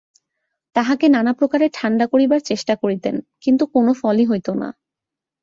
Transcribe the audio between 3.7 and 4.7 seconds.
কোনো ফলই হইত না।